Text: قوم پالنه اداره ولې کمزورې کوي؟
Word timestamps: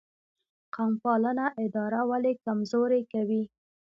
قوم 0.73 0.93
پالنه 1.03 1.45
اداره 1.65 2.01
ولې 2.09 2.33
کمزورې 2.45 3.01
کوي؟ 3.13 3.43